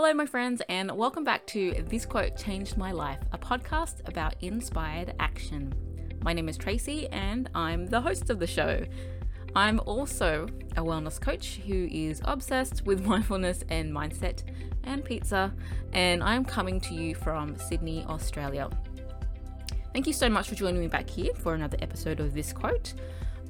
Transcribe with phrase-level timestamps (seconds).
[0.00, 4.36] Hello, my friends, and welcome back to This Quote Changed My Life, a podcast about
[4.40, 5.74] inspired action.
[6.22, 8.84] My name is Tracy, and I'm the host of the show.
[9.56, 14.44] I'm also a wellness coach who is obsessed with mindfulness and mindset
[14.84, 15.52] and pizza,
[15.92, 18.70] and I'm coming to you from Sydney, Australia.
[19.92, 22.94] Thank you so much for joining me back here for another episode of This Quote.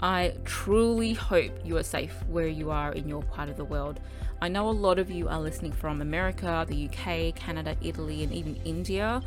[0.01, 3.99] I truly hope you are safe where you are in your part of the world.
[4.41, 8.33] I know a lot of you are listening from America, the UK, Canada, Italy, and
[8.33, 9.21] even India.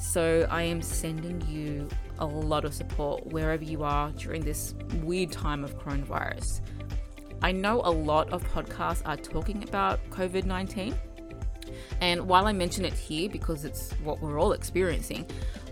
[0.00, 5.30] So I am sending you a lot of support wherever you are during this weird
[5.30, 6.62] time of coronavirus.
[7.40, 10.96] I know a lot of podcasts are talking about COVID 19.
[12.00, 15.26] And while I mention it here because it's what we're all experiencing,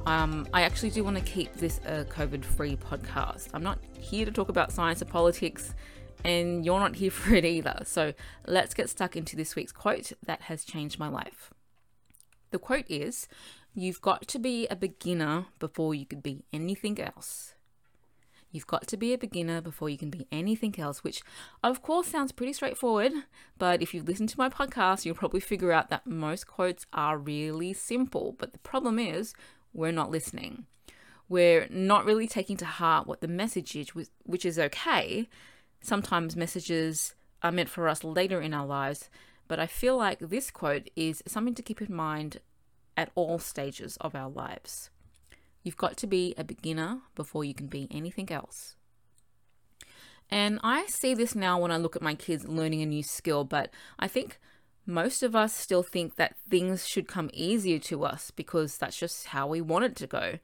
[0.07, 3.49] um, I actually do want to keep this a COVID free podcast.
[3.53, 5.75] I'm not here to talk about science or politics,
[6.25, 7.81] and you're not here for it either.
[7.85, 8.15] So
[8.47, 11.53] let's get stuck into this week's quote that has changed my life.
[12.53, 13.29] The quote is
[13.75, 17.57] You've got to be a beginner before you could be anything else.
[18.53, 21.21] You've got to be a beginner before you can be anything else, which
[21.63, 23.13] of course sounds pretty straightforward.
[23.59, 27.19] But if you've listened to my podcast, you'll probably figure out that most quotes are
[27.19, 28.35] really simple.
[28.39, 29.35] But the problem is,
[29.77, 30.67] we're not listening.
[31.29, 33.91] We're not really taking to heart what the message is,
[34.25, 35.29] which is okay.
[35.81, 39.11] Sometimes messages are meant for us later in our lives,
[39.49, 42.39] but I feel like this quote is something to keep in mind
[42.97, 44.91] at all stages of our lives.
[45.63, 48.77] You've got to be a beginner before you can be anything else.
[50.31, 53.45] And I see this now when I look at my kids learning a new skill,
[53.45, 54.41] but I think
[54.87, 59.27] most of us still think that things should come easier to us because that's just
[59.27, 60.39] how we want it to go.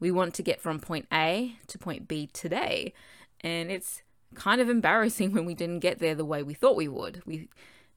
[0.00, 2.92] We want to get from point A to point B today,
[3.40, 4.02] and it's
[4.34, 7.22] kind of embarrassing when we didn't get there the way we thought we would.
[7.24, 7.48] We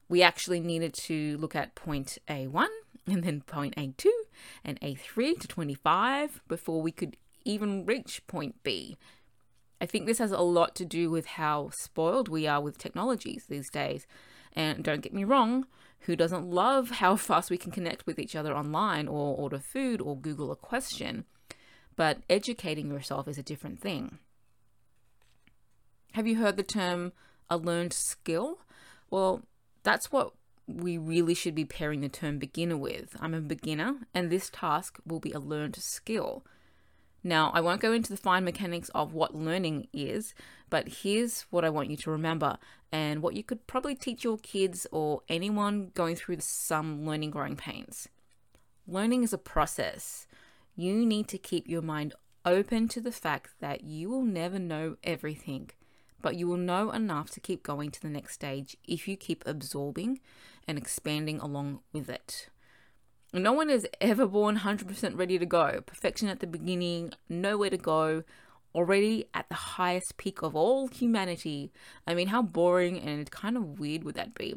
[0.08, 2.68] we actually needed to look at point A1
[3.08, 4.08] and then point A2
[4.64, 8.98] and A3 to 25 before we could even reach point B.
[9.80, 13.46] I think this has a lot to do with how spoiled we are with technologies
[13.48, 14.06] these days.
[14.54, 15.66] And don't get me wrong,
[16.02, 20.02] who doesn't love how fast we can connect with each other online or order food
[20.02, 21.26] or Google a question?
[21.96, 24.18] But educating yourself is a different thing.
[26.14, 27.14] Have you heard the term
[27.50, 28.60] a learned skill?
[29.10, 29.44] Well,
[29.84, 30.34] that's what
[30.68, 33.16] we really should be pairing the term beginner with.
[33.20, 36.46] I'm a beginner, and this task will be a learned skill.
[37.24, 40.34] Now, I won't go into the fine mechanics of what learning is,
[40.70, 42.58] but here's what I want you to remember
[42.92, 47.56] and what you could probably teach your kids or anyone going through some learning growing
[47.56, 48.10] pains.
[48.88, 50.26] Learning is a process.
[50.76, 54.98] You need to keep your mind open to the fact that you will never know
[55.04, 55.70] everything,
[56.22, 59.44] but you will know enough to keep going to the next stage if you keep
[59.46, 60.20] absorbing
[60.68, 62.50] and expanding along with it.
[63.34, 65.82] No one is ever born 100% ready to go.
[65.86, 68.24] Perfection at the beginning, nowhere to go,
[68.76, 71.72] already at the highest peak of all humanity.
[72.06, 74.56] I mean, how boring and kind of weird would that be?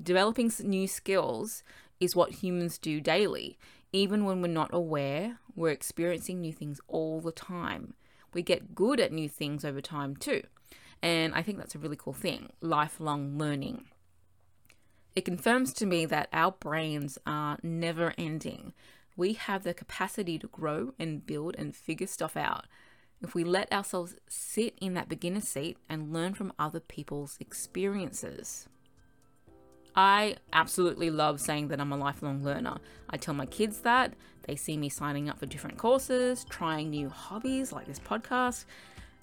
[0.00, 1.64] Developing new skills
[1.98, 3.58] is what humans do daily.
[3.92, 7.94] Even when we're not aware, we're experiencing new things all the time.
[8.32, 10.42] We get good at new things over time too.
[11.02, 13.86] And I think that's a really cool thing lifelong learning.
[15.14, 18.72] It confirms to me that our brains are never ending.
[19.16, 22.66] We have the capacity to grow and build and figure stuff out
[23.22, 28.68] if we let ourselves sit in that beginner seat and learn from other people's experiences.
[29.94, 32.78] I absolutely love saying that I'm a lifelong learner.
[33.10, 34.14] I tell my kids that.
[34.44, 38.64] They see me signing up for different courses, trying new hobbies like this podcast,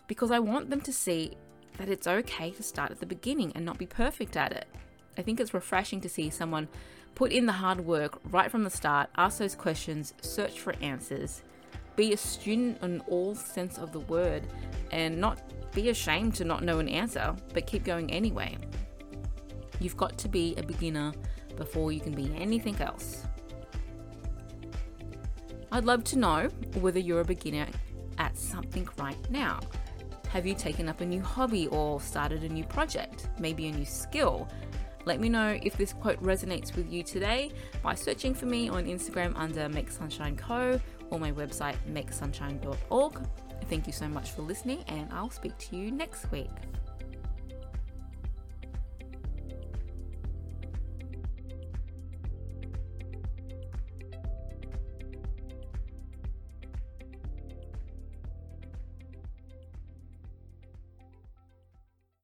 [0.08, 1.36] because I want them to see
[1.78, 4.68] that it's okay to start at the beginning and not be perfect at it.
[5.18, 6.68] I think it's refreshing to see someone
[7.16, 11.42] put in the hard work right from the start, ask those questions, search for answers,
[11.96, 14.44] be a student in all sense of the word,
[14.92, 15.40] and not
[15.74, 18.58] be ashamed to not know an answer, but keep going anyway.
[19.80, 21.14] You've got to be a beginner
[21.56, 23.26] before you can be anything else.
[25.72, 27.68] I'd love to know whether you're a beginner
[28.18, 29.60] at something right now.
[30.30, 33.86] Have you taken up a new hobby or started a new project, maybe a new
[33.86, 34.48] skill?
[35.10, 37.52] Let me know if this quote resonates with you today
[37.82, 40.80] by searching for me on Instagram under Make Sunshine Co
[41.10, 43.20] or my website makesunshine.org.
[43.72, 46.52] Thank you so much for listening, and I'll speak to you next week.